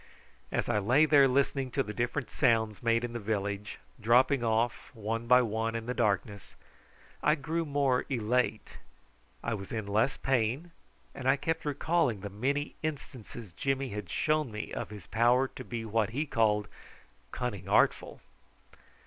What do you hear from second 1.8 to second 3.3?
the different sounds made in the